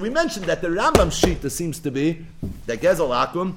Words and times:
We 0.00 0.10
mentioned 0.10 0.44
that 0.44 0.62
the 0.62 0.68
Rambam 0.68 1.10
Shita 1.10 1.50
seems 1.50 1.80
to 1.80 1.90
be 1.90 2.24
that 2.66 2.80
Gezel 2.80 3.08
Akum 3.08 3.56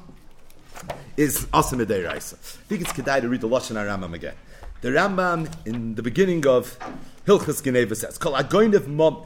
is 1.15 1.45
Asim 1.53 1.87
Raisa. 1.87 2.35
I 2.35 2.65
think 2.67 2.81
it's 2.81 2.91
Kedai 2.91 3.21
to 3.21 3.29
read 3.29 3.41
the 3.41 3.47
Lashon 3.47 3.75
Rambam 3.75 4.15
again. 4.15 4.33
The 4.81 4.89
Rambam 4.89 5.47
in 5.67 5.93
the 5.93 6.01
beginning 6.01 6.47
of 6.47 6.79
Hilchas 7.27 7.63
Geneva 7.63 7.93
says, 7.93 8.17
Kol 8.17 8.33
Agoinev 8.33 8.87
Mom 8.87 9.21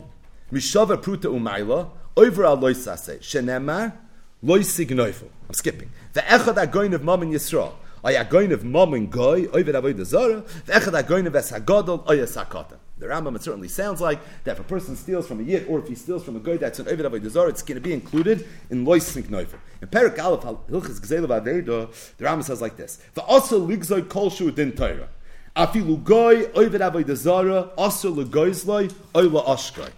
Mishava 0.51 1.01
Pruta 1.01 1.31
Umayla 1.31 1.89
over 2.17 2.43
Aloy 2.43 2.75
Sase 2.75 3.19
Shenemar. 3.21 3.93
I'm 4.43 5.53
skipping. 5.53 5.91
The 6.11 6.19
Echad 6.19 6.67
Agoinev 6.67 7.01
Mom 7.01 7.23
in 7.23 7.31
Yisrael. 7.31 7.75
Zara. 10.05 10.43
The 12.97 13.07
Rambam, 13.07 13.35
it 13.35 13.43
certainly 13.43 13.67
sounds 13.67 13.99
like 13.99 14.19
that 14.45 14.51
if 14.51 14.59
a 14.59 14.63
person 14.63 14.95
steals 14.95 15.27
from 15.27 15.41
a 15.41 15.43
yid, 15.43 15.67
or 15.67 15.79
if 15.79 15.87
he 15.87 15.95
steals 15.95 16.23
from 16.23 16.37
a 16.37 16.39
guy 16.39 16.55
that's 16.55 16.79
an 16.79 16.87
Ovid 16.87 17.05
Avodah 17.05 17.49
it's 17.49 17.61
going 17.61 17.75
to 17.75 17.81
be 17.81 17.91
included 17.91 18.47
in 18.69 18.85
Loisnik 18.85 19.23
Neufel. 19.23 19.59
In 19.81 19.87
Perik 19.89 20.17
Aleph, 20.17 20.43
Hilchis 20.69 21.01
Gzelav 21.01 21.27
Aveda, 21.41 22.15
the 22.17 22.23
Rambam 22.23 22.43
says 22.43 22.61
like 22.61 22.77
this: 22.77 22.99
also 23.27 23.59
ligzoi 23.67 24.07
kol 24.07 24.29
shu 24.29 24.51
din 24.51 24.71
Torah. 24.71 25.09
Afilu 25.57 26.01
goy 26.03 26.45
Ovid 26.53 26.81
Avodah 26.81 27.15
Zarah, 27.15 27.71
also 27.77 28.13
legoizloi 28.13 28.93
oila 29.13 29.45
ashkoi. 29.45 29.91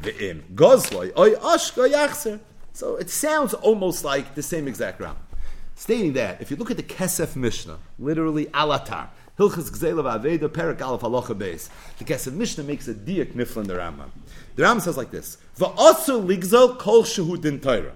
Ve'im 0.00 0.42
gozloi 0.54 1.12
oy 1.18 1.32
ashkoi 1.32 1.90
yachzer. 1.92 2.40
So 2.72 2.96
it 2.96 3.10
sounds 3.10 3.52
almost 3.52 4.04
like 4.04 4.34
the 4.34 4.42
same 4.42 4.68
exact 4.68 5.00
Rambam. 5.00 5.25
Stating 5.78 6.14
that, 6.14 6.40
if 6.40 6.50
you 6.50 6.56
look 6.56 6.70
at 6.70 6.78
the 6.78 6.82
Kesef 6.82 7.36
Mishnah, 7.36 7.78
literally 7.98 8.46
alatar, 8.46 9.08
Hilchas 9.38 9.70
Gzelav 9.70 10.20
Aveda, 10.22 10.50
Perak 10.50 10.80
Aleph 10.80 11.02
Halacha 11.02 11.36
Beis. 11.36 11.68
The 11.98 12.04
Kesef 12.04 12.32
Mishnah 12.32 12.64
makes 12.64 12.88
a 12.88 12.94
diak 12.94 13.34
nifl 13.34 13.58
in 13.58 13.68
the 13.68 13.74
Rambam. 13.74 14.08
The 14.54 14.62
Rambam 14.62 14.80
says 14.80 14.96
like 14.96 15.10
this: 15.10 15.36
Va'asu 15.58 16.26
ligzal 16.26 16.78
kol 16.78 17.02
shehu 17.02 17.38
din 17.38 17.60
Torah. 17.60 17.92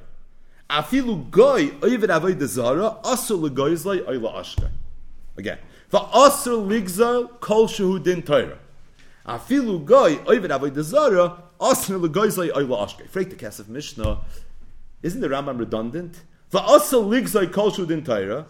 Afilu 0.69 1.31
goy 1.31 1.69
oived 1.81 2.09
avodah 2.09 2.47
zara 2.47 2.99
asu 3.03 3.49
legoizlay 3.49 4.07
oila 4.07 4.35
ashka. 4.35 4.69
Again, 5.39 5.59
va'asu 5.91 6.69
ligzal 6.69 7.41
kol 7.41 7.67
shehu 7.67 8.03
din 8.03 8.21
Torah. 8.21 8.59
Afilu 9.27 9.83
goy 9.83 10.17
oived 10.27 10.51
avodah 10.51 10.83
zara 10.83 11.43
asu 11.59 11.99
legoizlay 11.99 12.51
oila 12.51 12.87
ashka. 12.87 13.09
Freak 13.09 13.31
the 13.31 13.37
Kesef 13.37 13.69
Mishnah. 13.69 14.21
Isn't 15.03 15.23
the 15.23 15.29
Rambam 15.29 15.59
redundant? 15.59 16.21
Va'asu 16.53 17.05
ligzal 17.05 17.53
kol 17.53 17.71
shehu 17.71 17.87
din 17.87 18.05
Torah. 18.05 18.47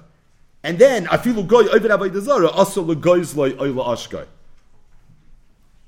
And 0.63 0.79
then 0.79 1.07
afilu 1.07 1.47
goy 1.47 1.67
over 1.67 1.89
avodah 1.89 2.21
zara 2.21 2.49
also 2.49 2.85
legoyz 2.85 3.37
loy 3.37 3.53
oila 3.53 3.97
ashkai. 3.97 4.27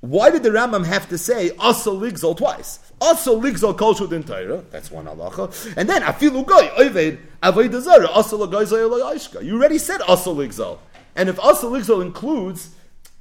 Why 0.01 0.31
did 0.31 0.43
the 0.43 0.51
Rambam 0.51 0.85
have 0.85 1.09
to 1.11 1.19
say 1.19 1.51
also 1.59 1.99
ligzol 1.99 2.37
twice? 2.37 2.81
Also 3.01 3.41
ligzol 3.41 3.77
kol 3.77 3.95
din 4.07 4.23
Torah. 4.23 4.63
That's 4.71 4.91
one 4.91 5.07
halacha. 5.07 5.77
And 5.77 5.89
then 5.89 6.03
afilu 6.03 6.45
goy 6.47 6.69
over 6.77 7.19
avodah 7.43 7.81
zara 7.81 8.09
also 8.09 8.47
legoyz 8.47 8.73
loy 8.73 9.01
ashkai. 9.01 9.45
You 9.45 9.57
already 9.57 9.79
said 9.79 10.01
also 10.03 10.35
ligzol. 10.35 10.79
And 11.15 11.29
if 11.29 11.39
also 11.39 11.71
ligzol 11.73 12.03
includes 12.03 12.71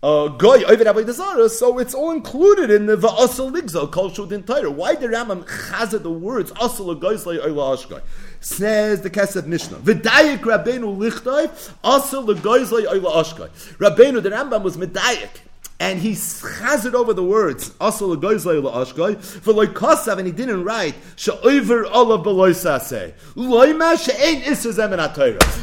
goy 0.02 0.64
over 0.64 1.50
so 1.50 1.78
it's 1.78 1.94
all 1.94 2.12
included 2.12 2.72
in 2.72 2.88
the 2.88 2.98
va'asal 2.98 3.52
ligzol 3.52 3.92
kol 3.92 4.10
din 4.26 4.42
Torah. 4.42 4.72
Why 4.72 4.96
did 4.96 5.12
Rambam 5.12 5.46
chazah 5.46 6.02
the 6.02 6.10
words 6.10 6.52
also 6.60 6.96
legoyz 6.96 7.26
loy 7.26 7.38
ashkai? 7.38 8.02
Says 8.40 9.02
the 9.02 9.12
Kesef 9.12 9.46
Mishnah. 9.46 9.78
V'dayik 9.78 10.40
Rabbeinu 10.40 10.98
lichtayv 10.98 11.74
also 11.84 12.26
legoizlay 12.26 12.86
oyla 12.86 13.24
ashkai. 13.24 13.50
Rabbeinu, 13.78 14.24
the 14.24 14.32
Rambam 14.32 14.64
was 14.64 14.76
medayik. 14.76 15.30
And 15.82 16.00
he 16.00 16.12
has 16.12 16.86
it 16.86 16.94
over 16.94 17.12
the 17.12 17.24
words, 17.24 17.74
also 17.82 18.16
legoizlay 18.16 18.62
oyla 18.62 18.86
ashkai, 18.86 19.20
for 19.20 19.52
like 19.52 19.70
kosav, 19.70 20.20
and 20.20 20.28
he 20.28 20.32
didn't 20.32 20.64
write, 20.64 20.94
she'oiver 21.16 21.86
ola 21.92 22.20
beloisase. 22.20 23.14
Loima 23.34 23.98
she'ein 24.00 24.42
isser 24.44 24.74
zemen. 24.74 25.02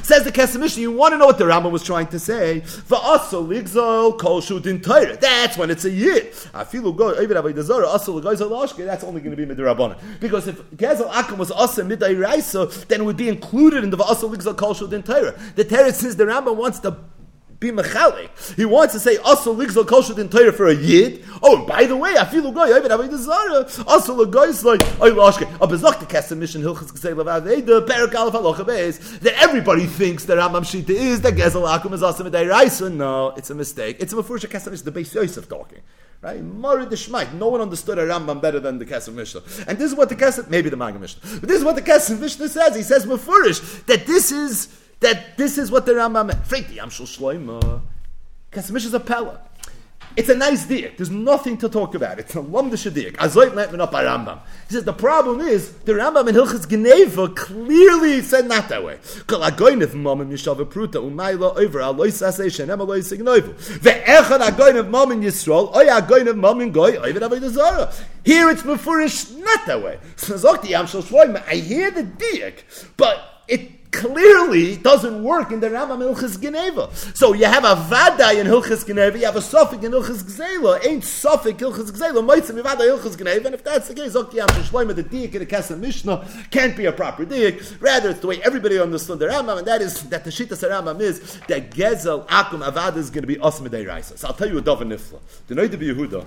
Says 0.05 0.25
the 0.25 0.33
Kesef 0.33 0.59
Mishnah, 0.59 0.83
you 0.83 0.91
want 0.91 1.13
to 1.13 1.19
know 1.19 1.27
what 1.27 1.39
the 1.39 1.45
Rambam 1.45 1.71
was 1.71 1.85
trying 1.85 2.09
to 2.09 2.19
say? 2.19 2.63
V'aso 2.65 3.47
ligzol 3.47 4.19
kol 4.19 4.41
shutin 4.41 4.83
Torah. 4.83 5.17
That's 5.17 5.57
when 5.57 5.71
it's 5.71 5.85
a 5.85 5.91
yid. 5.91 6.33
Afilu 6.53 6.97
go, 6.97 7.15
oiver 7.15 7.41
avodah 7.41 7.63
zara, 7.63 7.87
also 7.87 8.21
legoizlay 8.21 8.67
ashkai, 8.67 8.87
that's 8.87 9.05
only 9.05 9.21
going 9.21 9.37
to 9.37 9.47
be 9.47 9.55
midirabbanan. 9.55 10.01
Because 10.19 10.49
if 10.49 10.61
Gezel 10.73 11.09
Akum 11.13 11.39
was 11.39 11.53
also 11.53 11.85
raisa, 11.87 12.67
then 12.89 13.03
it 13.03 13.05
would 13.05 13.17
be 13.17 13.29
included 13.29 13.85
in 13.85 13.91
the 13.91 13.97
Va'asa 13.97 14.29
Ligzal 14.29 14.57
Kol 14.57 14.75
Shudin 14.75 15.05
Torah. 15.05 15.39
The 15.55 15.65
Torah 15.65 15.93
says 15.93 16.17
the 16.17 16.25
Rambam 16.25 16.57
wants 16.57 16.81
to 16.81 16.97
be 17.61 17.71
mechalik. 17.71 18.31
He 18.55 18.65
wants 18.65 18.95
to 18.95 19.01
say 19.01 19.17
also 19.17 19.55
ligzal 19.55 19.87
kol 19.87 20.03
shudin 20.03 20.31
Torah 20.31 20.53
for 20.53 20.69
a 20.69 20.75
yid. 20.75 21.25
Oh, 21.43 21.67
by 21.67 21.85
the 21.85 21.97
way, 21.97 22.15
I 22.17 22.25
feel 22.25 22.47
a 22.47 22.53
goy. 22.53 22.63
I 22.63 22.81
have 22.81 22.91
uh, 22.91 23.03
a 23.03 23.09
desire. 23.09 23.65
Also 23.87 24.25
legois 24.25 24.63
like 24.65 24.83
I 24.83 25.11
loshke. 25.11 25.43
A 25.57 25.67
bezok 25.67 25.99
the 25.99 26.07
Kesef 26.07 26.37
Mishnah 26.37 26.61
hilchas 26.61 26.93
ksei 26.93 27.15
levavei 27.15 27.65
the 27.65 27.83
perak 27.83 28.13
alaf 28.13 28.33
halacha 28.33 28.65
beis 28.65 29.19
that 29.21 29.35
everybody 29.43 29.87
thinks 29.87 30.25
that 30.27 30.39
Rambam 30.39 30.63
Shita 30.63 30.91
is 30.91 31.21
that 31.23 31.35
gezel 31.35 31.67
akum 31.67 31.93
is 31.93 32.03
also 32.03 32.23
midday 32.23 32.49
raisa. 32.49 32.89
No, 32.89 33.31
it's 33.31 33.51
a 33.51 33.55
mistake. 33.55 33.97
It's 33.99 34.13
a 34.13 34.17
mafurusha 34.17 34.49
Kesef 34.49 34.71
Mishnah. 34.71 34.91
The 34.91 35.01
Beis 35.01 35.13
Yosef 35.15 35.49
talking. 35.49 35.81
Right? 36.21 36.43
Marid 36.43 36.89
Shmait. 36.91 37.33
No 37.35 37.49
one 37.49 37.61
understood 37.61 37.99
a 37.99 38.07
Rambam 38.07 38.41
better 38.41 38.61
than 38.61 38.79
the 38.79 38.87
Kesef 38.87 39.13
Mishnah. 39.13 39.43
And 39.67 39.79
this 39.79 39.91
is 39.91 39.97
what 39.97 40.09
the 40.09 40.17
Kesef, 40.17 40.49
maybe 40.49 40.69
the 40.69 40.77
Maga 40.77 40.99
Mishnah. 40.99 41.41
But 41.41 41.49
this 41.49 41.59
is 41.59 41.65
what 41.65 41.77
the 41.77 41.83
Kesef 41.83 42.21
Mishnah 42.21 42.49
says. 42.49 42.77
He 42.77 42.83
says 42.83 43.07
Mefurish 43.07 43.85
that 43.87 44.07
this 44.07 44.33
is 44.33 44.69
that 45.01 45.37
this 45.37 45.59
is 45.59 45.71
what 45.71 45.87
the 45.87 45.93
Rambam 45.93 46.27
meant. 46.27 46.45
Freiti 46.45 46.77
Amshul 46.77 47.07
Shloima. 47.07 47.81
Kesef 48.53 48.71
Mishnah 48.71 48.89
is 48.89 48.95
a 48.95 49.01
pella. 49.01 49.41
It's 50.17 50.29
a 50.29 50.35
nice 50.35 50.67
diak. 50.67 50.97
There's 50.97 51.11
nothing 51.11 51.59
to 51.59 51.69
talk 51.69 51.95
about. 51.95 52.19
It's 52.19 52.35
a 52.35 52.41
lumdish 52.41 52.91
diak. 52.91 53.15
Azoit 53.19 53.55
let 53.55 53.73
up 53.79 53.93
by 53.93 54.03
Rambam. 54.03 54.41
He 54.67 54.75
says 54.75 54.83
the 54.83 54.93
problem 54.93 55.41
is 55.41 55.73
the 55.85 55.93
Rambam 55.93 56.29
in 56.29 56.35
Hilchas 56.35 56.69
Geneva 56.69 57.29
clearly 57.29 58.21
said 58.23 58.49
not 58.49 58.69
that 58.69 58.83
way. 58.83 58.99
Here 68.25 68.51
it's 68.51 68.63
mefurish 68.63 69.39
not 69.39 69.67
that 69.67 69.83
way. 69.83 69.99
I 71.49 71.55
hear 71.55 71.91
the 71.93 72.03
diak, 72.03 72.93
but 72.97 73.43
it 73.47 73.78
clearly 73.91 74.77
doesn't 74.77 75.23
work 75.23 75.51
in 75.51 75.61
the 75.61 75.69
Rambam 75.69 75.99
Hilchas 75.99 76.41
Geneva. 76.41 76.91
So 77.15 77.33
you 77.33 77.47
have 77.47 77.65
a 77.65 77.75
Vadai 77.75 78.41
in 78.41 78.47
Hilchas 78.47 78.87
Geneva, 78.87 79.19
you 79.19 79.25
have 79.25 79.37
a 79.37 79.43
Suffolk 79.43 79.83
in 79.83 79.93
Hilchas 79.93 80.23
Gzela. 80.23 80.85
Ain't 80.87 81.05
Suffolk 81.05 81.57
Hilchas 81.57 81.91
Gzela, 81.91 82.25
Moitzim 82.25 82.61
Vadai 82.63 82.89
Hilchas 82.89 83.17
Geneva. 83.17 83.47
And 83.47 83.55
if 83.55 83.65
that's 83.65 83.89
the 83.89 83.95
case, 83.95 84.15
okay, 84.15 84.41
I'm 84.41 84.47
the 84.49 85.05
Diak 85.05 85.35
in 85.35 85.39
the 85.41 85.47
Kesef 85.47 85.79
Mishnah 85.79 86.27
can't 86.51 86.77
be 86.77 86.87
a 86.87 86.93
proper 86.93 87.25
Diak. 87.25 87.81
Rather, 87.81 88.11
it's 88.11 88.21
the 88.21 88.27
way 88.27 88.41
everybody 88.43 88.79
understood 88.79 89.19
the 89.19 89.27
Rambam, 89.27 89.59
and 89.59 89.67
that 89.67 89.83
is 89.83 90.03
that 90.09 90.25
the 90.25 90.31
Shittas 90.31 90.69
Rambam 90.69 91.01
is 91.01 91.39
that 91.49 91.71
Gezel 91.71 92.27
Akum 92.29 92.63
Avada 92.63 92.97
is 92.97 93.11
going 93.11 93.23
to 93.23 93.29
be 93.29 93.37
Osmedei 93.37 93.87
Raisa. 93.87 94.17
So 94.17 94.29
I'll 94.29 94.35
tell 94.35 94.49
you 94.49 94.59
a 94.59 94.63
Dov 94.63 94.81
Nifla. 94.81 95.19
The 95.47 95.55
Noid 95.55 95.71
Yehuda, 95.71 96.27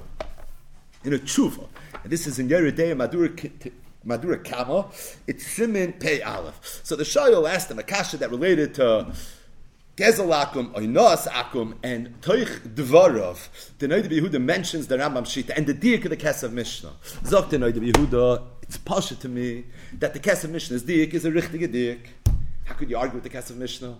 in 1.03 1.13
a 1.13 1.17
Tshuva, 1.17 1.67
and 2.03 2.11
this 2.11 2.27
is 2.27 2.39
in 2.39 2.49
Yeridei 2.49 2.95
Madur 2.95 3.71
Madura 4.03 4.37
Kama, 4.37 4.87
it's 5.27 5.45
Simin 5.45 5.93
Pei 5.93 6.21
Aleph. 6.21 6.81
So 6.83 6.95
the 6.95 7.03
Shayol 7.03 7.49
asked 7.49 7.69
him 7.69 7.79
a 7.79 7.83
kasha 7.83 8.17
that 8.17 8.31
related 8.31 8.73
to 8.75 9.13
Gezel 9.95 10.33
Akum, 10.33 10.73
Oinos 10.73 11.27
Akum, 11.27 11.75
and 11.83 12.19
Toich 12.21 12.61
Dvarov. 12.61 13.49
The 13.77 13.87
Noid 13.87 14.09
Yehuda 14.09 14.41
mentions 14.41 14.87
the 14.87 14.97
Rambam 14.97 15.23
Shita 15.23 15.55
and 15.55 15.67
the 15.67 15.73
Diak 15.73 16.05
of 16.05 16.09
the 16.09 16.17
Kesef 16.17 16.51
Mishnah. 16.51 16.93
Zok 17.23 17.49
the 17.49 17.57
Yehuda, 17.57 18.43
it's 18.63 18.77
pasha 18.77 19.15
to 19.17 19.29
me 19.29 19.65
that 19.99 20.13
the 20.13 20.19
Kesef 20.19 20.49
Mishnah's 20.49 20.83
Diak 20.83 21.13
is 21.13 21.25
a 21.25 21.31
richtige 21.31 21.71
Diak. 21.71 21.99
How 22.63 22.75
could 22.75 22.89
you 22.89 22.97
argue 22.97 23.15
with 23.15 23.23
the 23.23 23.29
Kesef 23.29 23.55
Mishnah? 23.55 23.97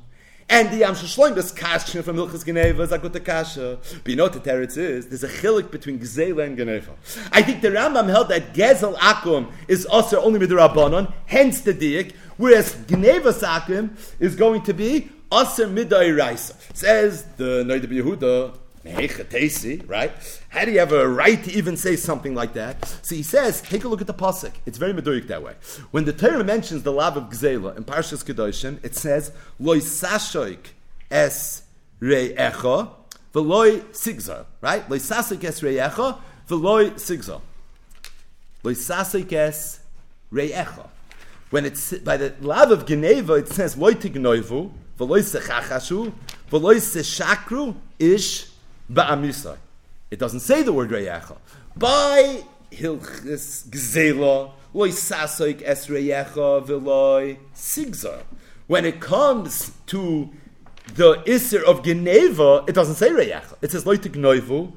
And 0.50 0.70
the 0.70 0.78
Yam 0.78 0.96
Shloim, 0.96 1.34
this 1.34 1.52
kasha 1.52 2.04
from 2.04 2.18
Hilchas 2.18 2.46
Geneva 2.46 2.84
is 2.84 2.92
a 2.92 2.98
good 2.98 3.24
kasha. 3.24 3.80
But 4.04 4.10
you 4.10 4.18
know 4.18 4.24
what 4.24 4.34
the 4.34 4.40
teretz 4.40 4.78
is? 4.78 5.08
There's 5.08 5.24
a 5.24 5.30
chilik 5.30 5.72
between 5.72 5.98
Gzela 5.98 6.46
and 6.46 6.58
Geneva. 6.58 6.92
I 7.32 7.42
think 7.42 7.62
the 7.62 7.70
Rambam 7.70 8.10
held 8.10 8.28
that 8.30 8.54
Gezel 8.54 8.96
Akum 8.98 9.50
is 9.70 9.86
also 9.86 10.22
only 10.22 10.46
midrabanon, 10.46 11.14
hence 11.26 11.62
the 11.62 11.74
diak, 11.74 12.14
whereas 12.36 12.76
Geneva 12.88 13.32
Akum 13.32 13.92
is 14.20 14.36
going 14.36 14.64
to 14.64 14.74
be 14.74 15.10
Aser 15.34 15.68
Midai 15.68 16.18
Raisa. 16.18 16.56
Says 16.74 17.24
the 17.38 17.64
Noida 17.64 17.86
Yehuda, 17.86 18.58
right? 18.84 20.12
How 20.50 20.66
do 20.66 20.72
you 20.72 20.80
have 20.80 20.92
a 20.92 21.08
right 21.08 21.44
to 21.44 21.52
even 21.52 21.78
say 21.78 21.96
something 21.96 22.34
like 22.34 22.54
that? 22.54 22.88
So 23.04 23.16
he 23.16 23.24
says, 23.24 23.62
take 23.62 23.84
a 23.84 23.88
look 23.88 24.02
at 24.02 24.08
the 24.08 24.14
pasuk. 24.14 24.52
It's 24.66 24.78
very 24.78 24.94
meduik 24.94 25.28
that 25.28 25.44
way. 25.44 25.54
When 25.92 26.06
the 26.06 26.14
Torah 26.14 26.44
mentions 26.44 26.84
the 26.84 26.92
love 26.92 27.18
of 27.18 27.26
Gzela 27.26 27.78
in 27.78 27.84
Parshas 27.84 28.24
Kedoshim, 28.24 28.84
it 28.84 28.96
says, 28.96 29.32
"Loy 29.60 29.80
sashoik 29.80 30.74
es 31.10 31.64
re'echa 32.02 32.90
v'loy 33.34 33.82
sigza." 33.92 34.46
Right? 34.62 34.90
Loy 34.90 34.98
sashoik 34.98 35.44
es 35.44 35.62
re'echa 35.62 36.20
v'loy 36.50 36.94
sigza. 36.94 37.42
Loy 38.64 38.74
sashoik 38.74 39.32
es 39.34 39.80
re'echa. 40.32 40.88
When 41.52 41.66
it's 41.66 41.94
by 42.00 42.18
the 42.18 42.34
love 42.42 42.72
of 42.72 42.86
Geneva, 42.86 43.34
it 43.36 43.48
says 43.50 43.78
loy 43.78 43.94
tignoivu 43.94 44.72
v'loy 44.98 45.22
sechachashu 45.22 46.14
v'loy 46.50 46.78
seshakru 46.78 47.76
ish 48.00 48.51
ba'amisai. 48.92 49.58
It 50.10 50.20
doesn't 50.20 50.42
say 50.42 50.64
the 50.64 50.74
word 50.74 50.90
reyacha. 50.90 51.38
By 51.76 52.44
hilchis 52.72 53.68
gzela, 53.70 54.52
loy 54.74 54.90
sasoik 54.90 55.66
esreyecha 55.66 56.66
veloy 56.66 57.38
sigzar. 57.56 58.24
When 58.68 58.86
it 58.86 59.00
comes 59.02 59.72
to 59.88 60.30
the 60.96 61.16
Isser 61.26 61.64
of 61.64 61.84
Geneva, 61.84 62.64
it 62.68 62.74
doesn't 62.74 62.96
say 62.96 63.10
Reyecha. 63.10 63.56
It 63.62 63.72
says 63.72 63.84
Loitik 63.84 64.16
Noivu, 64.16 64.72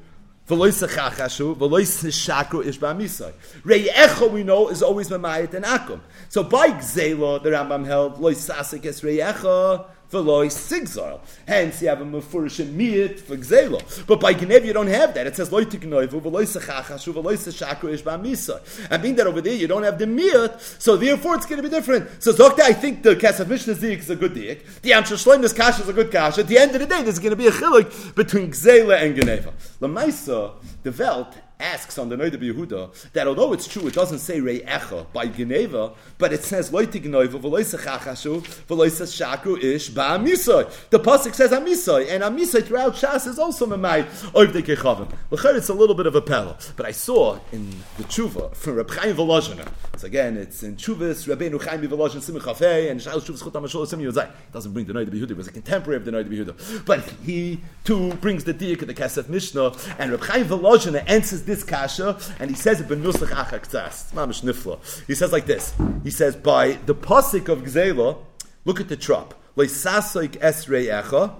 V'loy 0.47 0.69
sechachashu, 0.69 1.55
v'loy 1.55 1.81
shakru 1.81 2.65
ish 2.65 2.77
ba'misai. 2.77 3.33
Reyecha, 3.63 4.29
we 4.31 4.43
know, 4.43 4.69
is 4.69 4.83
always 4.83 5.09
mamayit 5.09 5.53
and 5.55 5.65
akum. 5.65 5.99
So 6.29 6.43
by 6.43 6.69
Gzela, 6.69 7.41
the 7.41 7.49
Rambam 7.49 7.85
held, 7.85 8.19
loy 8.19 8.33
sasik 8.33 8.85
es 8.85 9.01
reyecha, 9.01 9.87
v'loy 10.11 10.47
sigzal. 10.47 11.19
Hence, 11.47 11.81
you 11.81 11.87
have 11.89 12.01
a 12.01 12.05
mefurish 12.05 12.63
miyit 12.65 13.19
for 13.19 13.37
gzela. 13.37 14.05
But 14.07 14.19
by 14.19 14.33
Genev, 14.33 14.65
you 14.65 14.73
don't 14.73 14.87
have 14.87 15.13
that. 15.13 15.27
It 15.27 15.35
says 15.35 15.51
loy 15.51 15.65
tiknoivu, 15.65 16.21
v'loy 16.21 16.43
sechachashu, 16.43 17.13
v'loy 17.13 17.35
sechakru 17.35 17.93
ish 17.93 18.03
ba'misa. 18.03 18.87
And 18.89 19.01
being 19.01 19.15
that 19.15 19.27
over 19.27 19.41
there, 19.41 19.55
you 19.55 19.67
don't 19.67 19.83
have 19.83 19.97
the 19.97 20.05
miyit, 20.05 20.59
so 20.81 20.97
therefore 20.97 21.35
it's 21.35 21.45
going 21.45 21.61
to 21.61 21.63
be 21.63 21.69
different. 21.69 22.23
So 22.23 22.31
Zokta, 22.31 22.61
I 22.61 22.73
think 22.73 23.03
the 23.03 23.15
Kesef 23.15 23.47
Mishnah 23.47 23.75
Zik 23.75 23.99
is 23.99 24.09
a 24.09 24.15
good 24.15 24.33
dik. 24.33 24.81
The 24.81 24.91
Amshar 24.91 25.15
Shloim, 25.15 25.41
this 25.41 25.53
Kasha 25.53 25.83
is 25.83 25.89
a 25.89 25.93
good 25.93 26.11
Kasha. 26.11 26.41
At 26.41 26.47
the 26.47 26.57
end 26.57 26.73
of 26.75 26.81
the 26.81 26.87
day, 26.87 27.01
there's 27.03 27.19
going 27.19 27.31
to 27.31 27.35
be 27.35 27.47
a 27.47 27.51
chilik 27.51 28.15
between 28.15 28.51
gzela 28.51 29.01
and 29.01 29.15
Geneva. 29.15 29.53
Lamaisa, 29.81 30.53
the 30.83 30.91
Welt, 30.91 31.35
asks 31.59 31.97
on 31.97 32.09
the 32.09 32.15
Noida 32.15 32.37
Yehuda 32.37 33.11
that 33.13 33.27
although 33.27 33.53
it's 33.53 33.67
true, 33.67 33.87
it 33.87 33.93
doesn't 33.93 34.19
say 34.19 34.41
Rei 34.41 34.59
Echa 34.61 35.11
by 35.13 35.27
Geneva, 35.27 35.93
but 36.17 36.33
it 36.33 36.43
says 36.43 36.71
Loiti 36.71 37.01
Gnova, 37.01 37.39
Veloisa 37.39 37.79
Chachashu, 37.79 38.41
Veloisa 38.67 39.05
Shaku 39.11 39.57
Ish, 39.57 39.89
Ba 39.89 40.01
Amisoi. 40.01 40.89
The 40.89 40.99
Pasuk 40.99 41.33
says 41.33 41.51
Amisoi, 41.51 42.09
and 42.09 42.23
Amisoi 42.23 42.63
throughout 42.63 42.93
Shas 42.95 43.27
is 43.27 43.39
also 43.39 43.65
Mamai, 43.65 44.03
Oiv 44.31 44.53
de 44.53 44.61
Kechavim. 44.61 45.11
It's 45.31 45.69
a 45.69 45.73
little 45.73 45.95
bit 45.95 46.05
of 46.05 46.15
a 46.15 46.21
pedal, 46.21 46.57
but 46.75 46.85
I 46.85 46.91
saw 46.91 47.39
in 47.51 47.69
the 47.97 48.03
Tshuva 48.03 48.53
from 48.55 48.75
Reb 48.75 48.89
Chaim 48.89 49.15
Volozhina, 49.15 49.67
so 49.97 50.07
again, 50.07 50.37
it's 50.37 50.63
in 50.63 50.75
Chuvas, 50.75 51.27
Rabbeinu 51.33 51.61
Chaim 51.63 51.81
Volozhin 51.81 52.21
Simon 52.21 52.41
Chafei, 52.41 52.91
and 52.91 53.01
Shal 53.01 53.21
Chuvas 53.21 53.41
Chutam 53.41 53.63
Ashol 53.63 53.87
Simon 53.87 54.05
Yozai. 54.11 54.29
doesn't 54.51 54.73
bring 54.73 54.85
the 54.85 54.93
Noida 54.93 55.09
Yehuda, 55.09 55.31
it 55.31 55.37
was 55.37 55.47
a 55.47 55.51
contemporary 55.51 55.97
of 55.97 56.05
the 56.05 56.11
Noida 56.11 56.27
Yehuda. 56.27 56.85
But 56.85 57.01
he 57.25 57.61
too 57.83 58.13
brings 58.15 58.43
the 58.43 58.53
Diak 58.53 58.81
of 58.81 58.87
the 58.87 58.93
Kesef 58.93 59.29
Mishnah, 59.29 59.73
and 59.97 60.11
Reb 60.11 60.21
Chaim 60.21 60.45
Volozhina 60.45 61.03
answers 61.07 61.44
this 61.45 61.63
kasha, 61.63 62.19
and 62.39 62.49
he 62.49 62.55
says 62.55 62.81
it 62.81 62.87
benusach 62.87 63.29
achaktsas. 63.29 64.11
Mamish 64.13 64.43
nifla. 64.43 64.79
He 65.07 65.15
says 65.15 65.31
like 65.31 65.45
this. 65.45 65.73
He 66.03 66.11
says 66.11 66.35
by 66.35 66.73
the 66.85 66.95
pasik 66.95 67.49
of 67.49 67.59
Gzela, 67.59 68.17
look 68.65 68.79
at 68.79 68.89
the 68.89 68.97
trop. 68.97 69.33
Leisasoik 69.55 70.39
esrei 70.39 70.87
echa, 70.87 71.35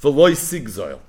v'loy 0.00 0.32
sigzoil. 0.32 1.00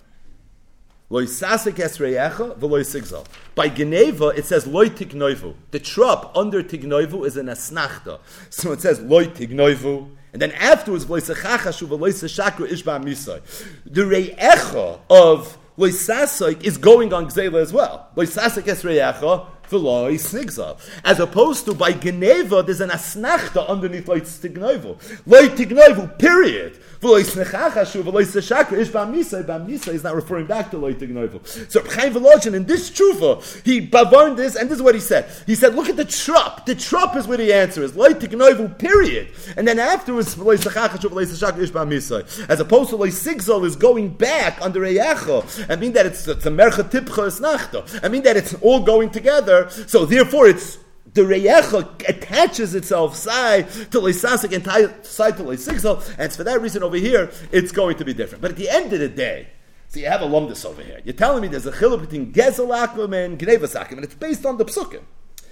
Loy 1.10 1.26
sasik 1.26 1.74
esreyecha 1.74 2.58
v'loy 2.58 2.82
sigzal. 2.82 3.26
By 3.54 3.70
Geneva, 3.70 4.30
it 4.30 4.46
says 4.46 4.66
loy 4.66 4.90
tignoivu. 4.90 5.54
The 5.70 5.80
trop 5.80 6.36
under 6.36 6.64
tignoivu 6.64 7.28
is 7.28 7.38
an 7.38 7.46
asnachta. 7.46 8.20
So 8.50 8.72
it 8.72 8.82
says 8.82 9.00
loy 9.00 9.26
tignoivu, 9.26 10.10
and 10.32 10.42
then 10.42 10.52
afterwards 10.54 11.06
v'loy 11.06 11.22
sechakru 11.22 12.68
ishba 12.68 13.04
misay. 13.04 13.42
The 13.86 14.02
reyecha 14.02 15.02
of 15.08 15.58
Loisasoik 15.78 16.64
is 16.64 16.78
going 16.78 17.12
on 17.14 17.28
Gzela 17.28 17.62
as 17.62 17.74
well. 17.74 18.08
Loisasik 18.16 18.66
esreyacha 18.66 19.48
snigza. 19.80 20.78
As 21.04 21.20
opposed 21.20 21.66
to 21.66 21.74
by 21.74 21.94
Geneva, 21.94 22.64
there's 22.64 22.82
an 22.82 22.90
asnachta 22.90 23.68
underneath 23.68 24.08
loy 24.08 24.22
tignoivu. 24.22 24.98
Loy 25.26 25.48
tignoivu, 25.50 26.18
period. 26.18 26.78
V'loi 27.02 27.24
snechachashu 27.24 28.04
v'loi 28.04 28.24
seshakra 28.24 28.80
ish 28.80 28.90
ba'misa. 28.90 29.44
Ba'misa 29.44 29.90
is 29.90 30.04
not 30.04 30.16
referring 30.16 30.46
back 30.46 30.72
to 30.72 30.78
loy 30.78 30.94
tignoivu. 30.94 31.70
So 31.70 31.84
Chaim 31.84 32.14
Volozhin, 32.14 32.54
in 32.54 32.66
this 32.66 32.90
tshuva, 32.90 33.64
he 33.66 33.86
bavarned 33.86 34.38
this, 34.38 34.56
and 34.56 34.70
this 34.70 34.78
is 34.78 34.82
what 34.82 34.96
he 34.96 35.02
said. 35.02 35.30
He 35.46 35.56
said, 35.56 35.76
look 35.76 35.90
at 35.90 35.98
the 35.98 36.06
trop. 36.06 36.66
The 36.66 36.76
trop 36.76 37.16
is 37.16 37.28
where 37.28 37.38
the 37.38 37.52
answer 37.52 37.84
is. 37.84 37.96
Loy 37.96 38.14
tignoivu, 38.14 38.78
period. 38.78 39.30
And 39.58 39.68
then 39.68 39.80
afterwards, 39.80 40.36
v'loi 40.36 40.58
snechachashu 40.58 41.10
v'loi 41.10 41.26
seshakra 41.26 41.62
ish 41.62 41.72
ba'misa. 41.72 42.50
As 42.50 42.60
opposed 42.60 42.90
to 42.92 42.96
loy 42.96 43.10
sigzol 43.10 43.66
is 43.66 43.76
going 43.76 44.10
back 44.10 44.62
under 44.62 44.82
eyacha. 44.82 45.70
I 45.70 45.76
mean 45.76 45.94
that 45.94 46.06
it's, 46.06 46.28
it's 46.28 46.46
a 46.46 46.50
mercha 46.50 46.84
tipcha 46.90 47.28
esnachta. 47.28 48.00
I 48.04 48.08
mean 48.08 48.24
that 48.24 48.38
it's 48.38 48.54
all 48.56 48.80
going 48.80 49.10
together 49.10 49.63
so 49.70 50.06
therefore 50.06 50.48
it's 50.48 50.80
the 51.14 51.22
reyecha 51.22 52.10
attaches 52.10 52.74
itself 52.76 53.16
side 53.16 53.70
to 53.70 54.00
leisasik 54.00 54.52
and 54.54 55.06
side 55.06 55.38
to 55.38 55.44
leisiksel, 55.44 56.16
and 56.18 56.34
for 56.34 56.44
that 56.44 56.62
reason 56.62 56.84
over 56.84 56.98
here 56.98 57.32
it's 57.52 57.72
going 57.72 57.98
to 57.98 58.06
be 58.06 58.14
different. 58.14 58.42
But 58.42 58.52
at 58.52 58.58
the 58.58 58.70
end 58.70 58.94
of 58.94 59.00
the 59.00 59.10
day, 59.10 59.50
so 59.90 60.00
you 60.00 60.08
have 60.08 60.22
a 60.22 60.26
lumdus 60.26 60.66
over 60.66 60.82
here. 60.82 61.02
You're 61.04 61.14
telling 61.14 61.42
me 61.42 61.48
there's 61.48 61.68
a 61.68 61.72
chiluk 61.72 62.02
between 62.02 62.34
gezelakim 62.34 63.26
and 63.26 63.38
gnevasakim, 63.38 63.92
and 63.92 64.04
it's 64.04 64.16
based 64.16 64.46
on 64.46 64.58
the 64.58 64.66
psukim. 64.66 65.04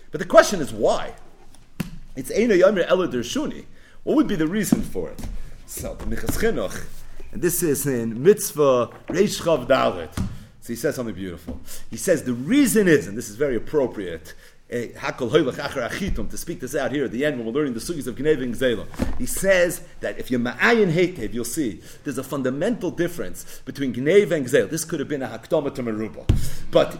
But 0.09 0.19
the 0.19 0.25
question 0.25 0.61
is 0.61 0.73
why? 0.73 1.13
It's 2.15 2.31
Eino 2.31 2.59
Yomer 2.59 2.85
Ela 2.87 3.07
Dershuni. 3.07 3.65
What 4.03 4.15
would 4.15 4.27
be 4.27 4.35
the 4.35 4.47
reason 4.47 4.81
for 4.81 5.11
it? 5.11 5.21
So 5.67 5.93
the 5.95 6.05
Minchas 6.05 6.37
Chinuch, 6.37 6.85
and 7.31 7.41
this 7.41 7.61
is 7.63 7.85
in 7.85 8.21
Mitzvah 8.21 8.87
Reish 9.07 9.41
Chav. 9.41 9.67
So 10.61 10.67
he 10.67 10.75
says 10.75 10.95
something 10.95 11.15
beautiful. 11.15 11.59
He 11.89 11.97
says 11.97 12.23
the 12.23 12.33
reason 12.33 12.87
is, 12.87 13.07
and 13.07 13.17
this 13.17 13.29
is 13.29 13.35
very 13.35 13.55
appropriate, 13.55 14.35
eh, 14.69 14.89
to 14.89 16.37
speak 16.37 16.59
this 16.59 16.75
out 16.75 16.91
here 16.91 17.05
at 17.05 17.11
the 17.11 17.25
end 17.25 17.37
when 17.37 17.47
we're 17.47 17.51
learning 17.51 17.73
the 17.73 17.79
sugis 17.79 18.05
of 18.05 18.15
Geneva 18.15 18.43
and. 18.43 19.17
He 19.17 19.25
says 19.25 19.81
that 20.01 20.19
if 20.19 20.29
you're 20.29 20.39
ma'ayin 20.39 20.93
hetev, 20.93 21.33
you'll 21.33 21.45
see 21.45 21.81
there's 22.03 22.19
a 22.19 22.23
fundamental 22.23 22.91
difference 22.91 23.61
between 23.65 23.91
Geneva 23.91 24.35
and. 24.35 24.45
This 24.45 24.85
could 24.85 24.99
have 24.99 25.09
been 25.09 25.23
a 25.23 25.27
hakdama 25.27 25.73
to 25.73 25.83
Meruba. 25.83 26.27
But 26.69 26.99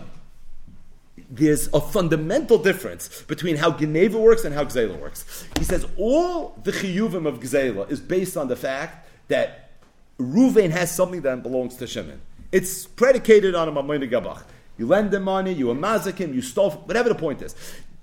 there's 1.29 1.69
a 1.71 1.79
fundamental 1.79 2.57
difference 2.57 3.21
between 3.23 3.57
how 3.57 3.71
Geneva 3.71 4.17
works 4.19 4.43
and 4.43 4.55
how 4.55 4.63
Gzela 4.63 4.99
works. 4.99 5.47
He 5.59 5.63
says 5.63 5.85
all 5.97 6.59
the 6.63 6.71
chiyuvim 6.71 7.27
of 7.27 7.39
Gzela 7.39 7.89
is 7.91 7.99
based 7.99 8.37
on 8.37 8.47
the 8.47 8.55
fact 8.55 9.07
that 9.27 9.69
Ruvain 10.19 10.71
has 10.71 10.93
something 10.93 11.21
that 11.21 11.43
belongs 11.43 11.75
to 11.77 11.87
Shimon. 11.87 12.21
It's 12.51 12.85
predicated 12.85 13.55
on 13.55 13.69
a 13.69 13.71
mamoyni 13.71 14.09
gabach. 14.09 14.43
You 14.77 14.87
lend 14.87 15.13
him 15.13 15.23
money, 15.23 15.53
you 15.53 15.67
amazik 15.67 16.17
him, 16.17 16.33
you 16.33 16.41
stole, 16.41 16.71
whatever 16.71 17.09
the 17.09 17.15
point 17.15 17.41
is. 17.41 17.55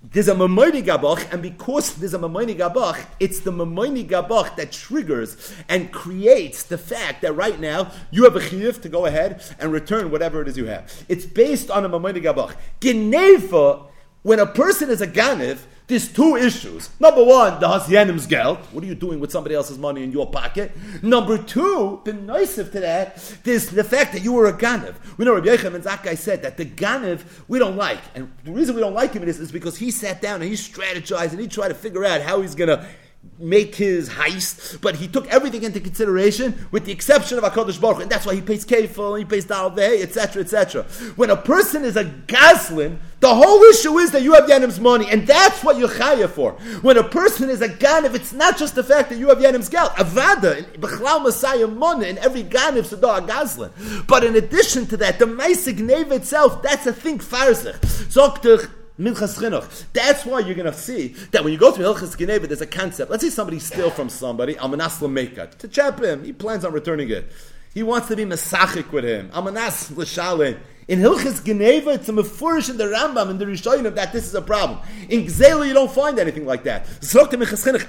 There's 0.03 0.29
a 0.29 0.35
mamoyni 0.35 0.83
gabach, 0.83 1.33
and 1.33 1.43
because 1.43 1.97
there's 1.97 2.15
a 2.15 2.19
mamoyni 2.19 2.57
gabach, 2.57 3.05
it's 3.19 3.41
the 3.41 3.51
mamoyni 3.51 4.09
gabach 4.09 4.57
that 4.57 4.71
triggers 4.71 5.55
and 5.69 5.93
creates 5.93 6.63
the 6.63 6.79
fact 6.79 7.21
that 7.23 7.33
right 7.33 7.59
now 7.59 7.91
you 8.11 8.25
have 8.25 8.37
a 8.37 8.41
chiyuv 8.41 8.81
to 8.83 8.89
go 8.89 9.07
ahead 9.07 9.43
and 9.59 9.73
return 9.73 10.11
whatever 10.11 10.41
it 10.41 10.49
is 10.49 10.57
you 10.57 10.67
have. 10.67 11.05
It's 11.09 11.27
based 11.27 11.71
on 11.71 11.85
a 11.85 11.89
mamoyni 11.89 12.23
gabach. 12.23 12.55
Geneva, 12.81 13.87
when 14.23 14.39
a 14.39 14.47
person 14.47 14.89
is 14.89 15.01
a 15.01 15.07
ganiv, 15.07 15.59
there's 15.89 16.13
two 16.13 16.37
issues. 16.37 16.91
Number 17.01 17.25
one, 17.25 17.59
the 17.61 17.67
Hasyanim's 17.67 18.27
geld. 18.27 18.59
What 18.73 18.85
are 18.85 18.87
you 18.87 18.95
doing 18.95 19.21
with 19.21 19.33
somebody 19.33 19.55
else's 19.55 19.79
money 19.79 20.03
in 20.03 20.13
your 20.13 20.31
pocket? 20.31 20.71
Number 21.03 21.39
two, 21.39 22.03
the 22.05 22.13
nicest 22.13 22.73
to 22.73 22.81
that, 22.81 23.17
there's 23.43 23.71
the 23.71 23.83
fact 23.83 24.13
that 24.13 24.23
you 24.23 24.35
were 24.35 24.47
a 24.47 24.53
Ganev. 24.53 24.97
We 25.17 25.25
know 25.25 25.35
Rabbi 25.35 25.49
Yechim 25.49 25.75
and 25.75 25.83
Zakkai 25.83 26.19
said 26.19 26.43
that 26.43 26.59
the 26.59 26.67
Ganev 26.67 27.25
we 27.49 27.59
don't 27.59 27.77
like. 27.77 28.01
And 28.15 28.31
the 28.45 28.53
reason 28.53 28.75
we 28.75 28.83
don't 28.83 28.93
like 28.93 29.15
him 29.15 29.23
is, 29.23 29.41
is 29.41 29.51
because 29.51 29.79
he 29.79 29.91
sat 29.91 30.21
down 30.21 30.43
and 30.43 30.51
he 30.51 30.57
strategized 30.57 31.31
and 31.31 31.41
he 31.41 31.49
tried 31.49 31.69
to 31.69 31.75
figure 31.75 32.05
out 32.05 32.21
how 32.21 32.43
he's 32.43 32.55
going 32.55 32.69
to 32.69 32.87
make 33.39 33.75
his 33.75 34.09
heist, 34.09 34.81
but 34.81 34.97
he 34.97 35.09
took 35.09 35.27
everything 35.29 35.63
into 35.63 35.81
consideration 35.81 36.67
with 36.71 36.85
the 36.85 36.93
exception 36.93 37.39
of 37.39 37.45
HaKadosh 37.45 37.81
Baruch 37.81 38.03
and 38.03 38.11
that's 38.11 38.27
why 38.27 38.35
he 38.35 38.41
pays 38.41 38.65
kefil, 38.65 39.19
he 39.19 39.25
pays 39.25 39.45
Dal 39.45 39.71
Veh, 39.71 40.03
etc., 40.03 40.43
etc. 40.43 40.83
When 41.17 41.31
a 41.31 41.37
person 41.37 41.85
is 41.85 41.97
a 41.97 42.05
Goslin, 42.05 42.99
the 43.21 43.35
whole 43.35 43.63
issue 43.65 43.99
is 43.99 44.13
that 44.13 44.23
you 44.23 44.35
have 44.35 44.49
Yanim's 44.49 44.79
money, 44.79 45.09
and 45.11 45.27
that's 45.27 45.65
what 45.65 45.77
you're 45.77 45.89
chaya 45.89 46.29
for. 46.29 46.53
When 46.83 46.97
a 46.97 47.03
person 47.03 47.51
is 47.51 47.61
a 47.61 47.69
Ganiv, 47.69 48.15
it's 48.15 48.33
not 48.33 48.57
just 48.57 48.77
the 48.77 48.85
fact 48.85 49.09
that 49.09 49.19
you 49.19 49.29
have 49.29 49.39
Yanim's 49.39 49.69
geld. 49.69 49.91
Avada, 49.93 50.63
Bechlal 50.77 51.25
Messiah 51.25 51.67
Money, 51.67 52.11
and 52.11 52.19
every 52.19 52.45
Ganiv 52.45 52.87
Sadar 52.87 53.27
Goslin. 53.27 53.73
But 54.07 54.23
in 54.23 54.37
addition 54.37 54.87
to 54.87 54.97
that, 54.99 55.19
the 55.19 55.25
Meisig 55.25 55.81
Neve 55.81 56.13
itself, 56.13 56.63
that's 56.63 56.87
a 56.87 56.93
thing 56.93 57.19
farzich. 57.19 57.79
Zoktich, 58.09 58.71
Minchas 58.99 59.39
Chinuch. 59.39 59.85
That's 59.93 60.27
why 60.27 60.41
you're 60.41 60.57
going 60.57 60.71
to 60.71 60.77
see 60.77 61.09
that 61.31 61.45
when 61.45 61.53
you 61.53 61.59
go 61.59 61.73
to 61.73 61.81
Hilchas 61.81 62.19
Geneva, 62.19 62.47
there's 62.49 62.61
a 62.61 62.67
concept. 62.67 63.11
Let's 63.11 63.23
say 63.23 63.31
somebody 63.31 63.61
steal 63.61 63.91
from 63.91 64.09
somebody, 64.09 64.55
Amanas 64.57 64.99
Lameka, 65.01 65.57
to 65.59 65.69
chap 65.69 66.03
him. 66.03 66.25
He 66.25 66.33
plans 66.33 66.65
on 66.65 66.73
returning 66.73 67.09
it. 67.11 67.31
He 67.75 67.83
wants 67.85 68.09
to 68.09 68.17
be 68.17 68.25
Mesachik 68.25 68.91
with 68.91 69.05
him. 69.05 69.31
Amanas 69.33 69.97
L'shalim. 69.97 70.59
In 70.89 71.01
Hilchis 71.01 71.45
Geneva, 71.45 71.91
it's 71.91 72.09
a 72.09 72.13
mefurish 72.13 72.71
in 72.71 72.79
the 72.79 72.85
Rambam 72.85 73.29
and 73.29 73.39
the 73.39 73.45
Rishonim 73.45 73.95
that 73.95 74.11
this 74.11 74.27
is 74.27 74.35
a 74.35 74.41
problem. 74.41 74.81
In 75.11 75.27
Gzela, 75.27 75.67
you 75.69 75.75
don't 75.75 75.93
find 75.93 76.19
anything 76.19 76.47
like 76.47 76.65
that. 76.65 76.87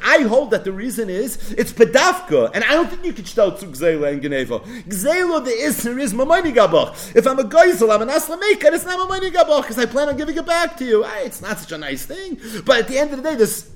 I 0.03 0.24
hold 0.24 0.51
that 0.51 0.65
the 0.65 0.74
reason 0.74 1.10
is 1.10 1.53
it's 1.53 1.72
pedafka, 1.72 2.51
and 2.53 2.65
I 2.65 2.74
don't 2.74 2.89
think 2.89 3.06
you 3.06 3.13
could 3.13 3.27
start 3.27 3.58
to 3.62 3.68
Gzela 3.68 4.12
and 4.12 4.22
Geneva. 4.22 4.60
Gzela, 4.60 5.46
the 5.46 5.51
Isser 5.51 5.98
is 5.98 6.13
Mamani 6.13 6.53
Gabach. 6.53 7.15
If 7.15 7.25
I'm 7.25 7.39
a 7.39 7.44
Geisel, 7.46 7.89
I'm 7.89 8.01
an 8.01 8.10
Aslameka, 8.10 8.74
it's 8.74 8.84
not 8.84 9.00
Mamani 9.00 9.32
Gabach 9.32 9.62
because 9.62 9.79
I 9.79 9.86
plan 9.86 10.10
on 10.10 10.18
giving 10.18 10.36
it 10.36 10.46
back 10.46 10.75
to 10.77 10.86
you. 10.86 11.06
It's 11.20 11.41
not 11.41 11.58
such 11.58 11.72
a 11.72 11.77
nice 11.77 12.06
thing. 12.06 12.38
But 12.65 12.79
at 12.79 12.88
the 12.89 12.98
end 12.98 13.12
of 13.12 13.24
the 13.24 13.29
day, 13.29 13.36
this 13.36 13.72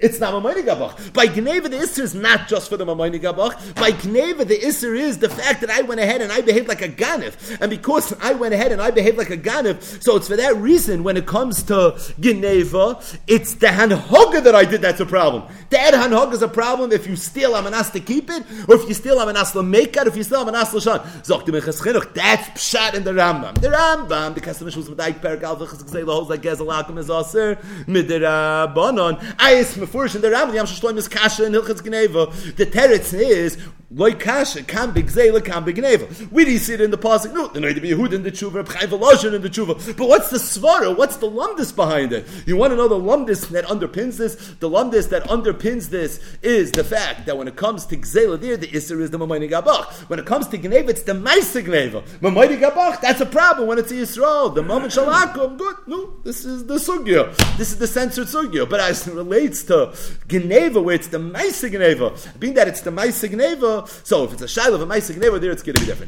it's 0.00 0.20
not 0.20 0.32
Mamayni 0.32 0.64
Gabach. 0.64 1.12
By 1.12 1.26
Gneva, 1.26 1.64
the 1.64 1.76
Isser 1.76 2.02
is 2.02 2.14
not 2.14 2.46
just 2.46 2.68
for 2.68 2.76
the 2.76 2.86
Mamayni 2.86 3.20
Gabach. 3.20 3.74
By 3.74 3.90
Gneva, 3.90 4.46
the 4.46 4.56
Isser 4.56 4.96
is 4.96 5.18
the 5.18 5.28
fact 5.28 5.60
that 5.60 5.70
I 5.70 5.82
went 5.82 6.00
ahead 6.00 6.20
and 6.20 6.30
I 6.30 6.40
behaved 6.40 6.68
like 6.68 6.82
a 6.82 6.88
Ganif. 6.88 7.60
And 7.60 7.68
because 7.68 8.12
I 8.20 8.32
went 8.32 8.54
ahead 8.54 8.70
and 8.70 8.80
I 8.80 8.90
behaved 8.90 9.18
like 9.18 9.30
a 9.30 9.36
Ganif, 9.36 10.02
so 10.02 10.16
it's 10.16 10.28
for 10.28 10.36
that 10.36 10.56
reason 10.56 11.02
when 11.02 11.16
it 11.16 11.26
comes 11.26 11.62
to 11.64 11.94
Gneva, 12.20 13.18
it's 13.26 13.54
the 13.54 13.68
Hanhoga 13.68 14.42
that 14.44 14.54
I 14.54 14.64
did 14.64 14.82
that's 14.82 15.00
a 15.00 15.06
problem. 15.06 15.44
That 15.70 15.94
Hanhoga 15.94 16.32
is 16.32 16.42
a 16.42 16.48
problem 16.48 16.92
if 16.92 17.06
you 17.06 17.16
steal 17.16 17.52
Amanas 17.52 17.90
to 17.92 18.00
keep 18.00 18.30
it, 18.30 18.44
or 18.68 18.76
if 18.76 18.88
you 18.88 18.94
steal 18.94 19.16
Amanas 19.16 19.52
to 19.52 19.62
make 19.62 19.96
it, 19.96 20.06
if 20.06 20.16
you 20.16 20.22
steal 20.22 20.44
Amanas 20.44 20.70
to 20.70 20.80
shan. 20.80 21.00
Zok 21.22 21.44
the 21.44 21.52
Minchas 21.52 21.82
Chinuch, 21.82 22.14
that's 22.14 22.48
Pshat 22.50 22.94
in 22.94 23.02
the 23.02 23.12
Rambam. 23.12 23.60
The 23.60 23.68
Rambam, 23.68 24.34
the 24.34 24.40
Kasamish 24.40 24.76
was 24.76 24.88
with 24.88 25.00
Ike 25.00 25.20
Perik 25.20 25.40
Alvach, 25.40 25.68
Gzela 25.82 26.28
like 26.28 26.42
Gezel 26.42 26.72
Akum 26.72 26.98
is 26.98 27.10
Aser, 27.10 27.56
Midira 27.86 28.72
Bonon. 28.74 29.18
I 29.38 29.52
is 29.54 29.74
Mefurish 29.88 30.14
in 30.14 30.20
the 30.20 30.28
Rambam, 30.28 30.54
Yam 30.54 30.66
Shloim 30.66 30.96
is 30.96 31.08
Kasha 31.08 31.44
and 31.44 31.54
Hilchitz 31.54 31.80
Gneva. 31.80 32.56
The 32.56 32.66
Teretz 32.66 33.14
is, 33.14 33.56
Loi 33.90 34.12
Kasha, 34.12 34.62
Kam 34.64 34.92
Bigzela, 34.92 35.42
Kam 35.42 35.64
Bigneva. 35.64 36.30
We 36.30 36.44
didn't 36.44 36.60
see 36.60 36.74
it 36.74 36.80
in 36.82 36.90
the 36.90 36.98
Pasuk, 36.98 37.32
no, 37.32 37.48
the 37.48 37.58
Noid 37.58 37.76
Yehud 37.76 38.12
in 38.12 38.22
the 38.22 38.30
Tshuva, 38.30 38.62
Chayv 38.64 38.88
Eloshin 38.88 39.32
in 39.32 39.40
the 39.40 39.48
Tshuva. 39.48 39.96
But 39.96 40.08
what's 40.08 40.28
the 40.28 40.36
Svara? 40.36 40.94
What's 40.94 41.16
the 41.16 41.30
Lumdis 41.30 41.74
behind 41.74 42.12
it? 42.12 42.26
You 42.44 42.58
want 42.58 42.72
to 42.72 42.76
know 42.76 42.86
the 42.86 42.96
Lumdis 42.96 43.48
that 43.48 43.64
underpins 43.64 44.18
this? 44.18 44.34
The 44.60 44.68
Lumdis 44.68 45.08
that 45.08 45.22
underpins 45.24 45.88
this 45.88 46.20
is 46.42 46.70
the 46.72 46.84
fact 46.84 47.24
that 47.24 47.38
when 47.38 47.48
it 47.48 47.56
comes 47.56 47.86
to 47.86 47.96
Gzela 47.96 48.38
there, 48.38 48.58
the 48.58 48.66
Isser 48.66 49.00
is 49.00 49.10
the 49.10 49.18
Mamayni 49.18 49.50
Gabach. 49.50 49.86
When 50.10 50.18
it 50.18 50.26
comes 50.26 50.48
to 50.48 50.58
Gneva, 50.58 50.90
it's 50.90 51.04
the 51.04 51.14
Maisa 51.14 51.64
Gneva. 51.64 52.02
Mamayni 52.18 52.60
Gabach, 52.60 53.00
that's 53.00 53.22
a 53.22 53.26
problem 53.26 53.68
when 53.68 53.78
it's 53.78 53.90
Yisrael. 53.90 54.54
The 54.54 54.62
moment 54.62 54.92
Shalakum, 54.92 55.56
good, 55.56 55.76
no, 55.86 56.12
this 56.24 56.44
is 56.44 56.66
the 56.66 56.74
Sugya. 56.74 57.34
This 57.56 57.70
is 57.70 57.78
the 57.78 57.86
censored 57.86 58.26
Sugya. 58.26 58.68
But 58.68 58.80
as 58.80 59.08
it 59.08 59.14
relates 59.14 59.62
to 59.64 59.77
Gneva, 59.86 60.82
where 60.82 60.94
it's 60.94 61.08
the 61.08 61.18
Maisa 61.18 61.70
Gneva, 61.70 62.38
being 62.38 62.54
that 62.54 62.68
it's 62.68 62.82
the 62.82 62.90
Maisa 62.90 63.28
Gneva, 63.28 63.88
so 64.06 64.24
if 64.24 64.32
it's 64.32 64.42
a 64.42 64.48
Shiloh 64.48 64.74
of 64.74 64.82
a 64.82 64.86
Maisa 64.86 65.14
Gneva, 65.14 65.40
there 65.40 65.50
it's 65.50 65.62
going 65.62 65.74
to 65.74 65.80
be 65.80 65.86
different. 65.86 66.06